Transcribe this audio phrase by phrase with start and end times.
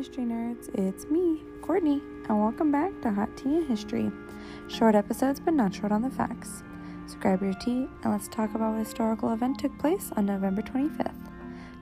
[0.00, 0.70] history nerds.
[0.72, 4.10] It's me, Courtney, and welcome back to Hot Tea and History.
[4.66, 6.62] Short episodes, but not short on the facts.
[7.06, 10.62] So grab your tea and let's talk about what historical event took place on November
[10.62, 11.12] 25th.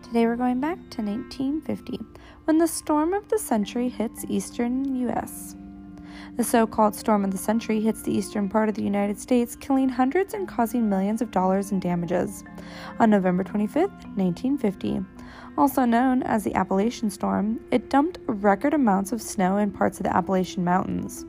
[0.03, 2.01] Today we're going back to 1950
[2.43, 5.55] when the storm of the century hits eastern U.S.
[6.37, 9.57] The so called storm of the century hits the eastern part of the United States,
[9.57, 12.45] killing hundreds and causing millions of dollars in damages.
[13.01, 15.01] On November 25, 1950,
[15.57, 20.05] also known as the Appalachian Storm, it dumped record amounts of snow in parts of
[20.05, 21.27] the Appalachian Mountains.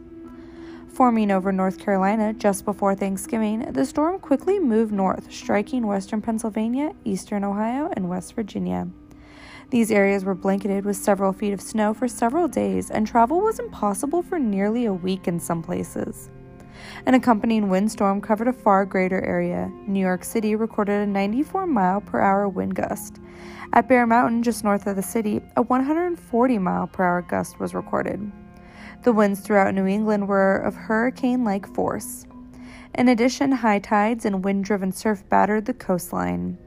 [0.90, 6.94] Forming over North Carolina just before Thanksgiving, the storm quickly moved north, striking western Pennsylvania,
[7.06, 8.88] eastern Ohio, and West Virginia.
[9.70, 13.60] These areas were blanketed with several feet of snow for several days, and travel was
[13.60, 16.32] impossible for nearly a week in some places.
[17.06, 19.72] An accompanying windstorm covered a far greater area.
[19.86, 23.20] New York City recorded a 94 mile per hour wind gust.
[23.74, 27.76] At Bear Mountain, just north of the city, a 140 mile per hour gust was
[27.76, 28.32] recorded.
[29.04, 32.26] The winds throughout New England were of hurricane like force.
[32.96, 36.58] In addition, high tides and wind driven surf battered the coastline.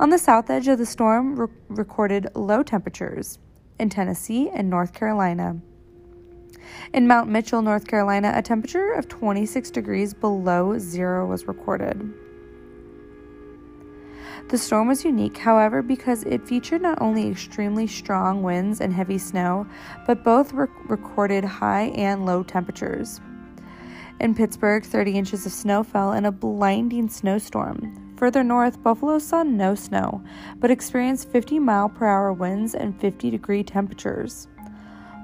[0.00, 3.38] On the south edge of the storm, re- recorded low temperatures
[3.78, 5.60] in Tennessee and North Carolina.
[6.94, 12.14] In Mount Mitchell, North Carolina, a temperature of 26 degrees below zero was recorded.
[14.48, 19.18] The storm was unique, however, because it featured not only extremely strong winds and heavy
[19.18, 19.66] snow,
[20.06, 23.20] but both re- recorded high and low temperatures.
[24.20, 28.14] In Pittsburgh, 30 inches of snow fell in a blinding snowstorm.
[28.18, 30.22] Further north, Buffalo saw no snow,
[30.56, 34.46] but experienced 50 mile per hour winds and 50 degree temperatures.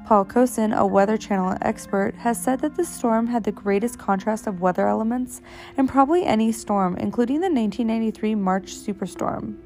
[0.06, 4.46] Paul Kocin, a Weather Channel expert, has said that the storm had the greatest contrast
[4.46, 5.42] of weather elements
[5.76, 9.58] in probably any storm, including the 1993 March superstorm.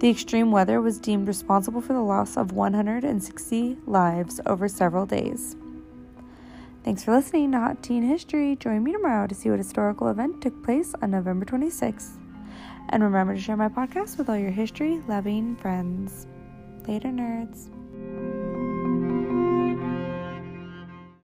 [0.00, 5.56] The extreme weather was deemed responsible for the loss of 160 lives over several days.
[6.84, 8.56] Thanks for listening to Hot Tea and History.
[8.56, 12.18] Join me tomorrow to see what historical event took place on November 26th.
[12.88, 16.26] And remember to share my podcast with all your history loving friends.
[16.88, 17.68] Later, nerds.